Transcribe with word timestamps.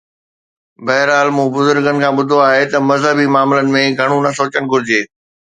بهرحال 0.85 1.27
مون 1.35 1.47
بزرگن 1.55 1.95
کان 2.01 2.11
ٻڌو 2.17 2.37
آهي 2.49 2.65
ته 2.71 2.77
مذهبي 2.89 3.27
معاملن 3.35 3.67
۾ 3.77 3.83
گهڻو 3.99 4.17
نه 4.25 4.31
سوچڻ 4.39 4.63
گهرجي 4.71 5.01